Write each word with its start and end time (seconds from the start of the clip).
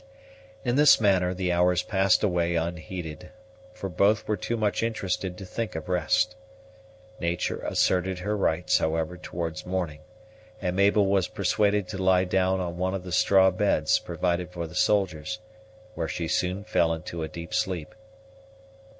In 0.65 0.77
this 0.77 0.99
manner 0.99 1.31
the 1.31 1.51
hours 1.51 1.83
passed 1.83 2.23
away 2.23 2.55
unheeded, 2.55 3.29
for 3.71 3.87
both 3.87 4.27
were 4.27 4.35
too 4.35 4.57
much 4.57 4.81
interested 4.81 5.37
to 5.37 5.45
think 5.45 5.75
of 5.75 5.89
rest. 5.89 6.35
Nature 7.19 7.59
asserted 7.59 8.17
her 8.17 8.35
rights, 8.35 8.79
however, 8.79 9.15
towards 9.15 9.63
morning; 9.63 9.99
and 10.59 10.75
Mabel 10.75 11.05
was 11.05 11.27
persuaded 11.27 11.87
to 11.89 12.01
lie 12.01 12.25
down 12.25 12.59
on 12.59 12.77
one 12.79 12.95
of 12.95 13.03
the 13.03 13.11
straw 13.11 13.51
beds 13.51 13.99
provided 13.99 14.49
for 14.51 14.65
the 14.65 14.73
soldiers, 14.73 15.37
where 15.93 16.07
she 16.07 16.27
soon 16.27 16.63
fell 16.63 16.91
into 16.95 17.21
a 17.21 17.27
deep 17.27 17.53
sleep. 17.53 17.93